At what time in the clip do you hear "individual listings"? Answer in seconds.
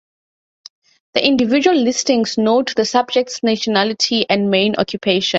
1.23-2.35